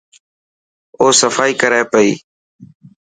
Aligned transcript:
او 0.99 1.07
صفائي 1.19 1.53
ڪري 1.61 1.81
پئي. 1.91 2.11